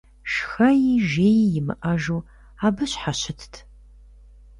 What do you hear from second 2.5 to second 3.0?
абы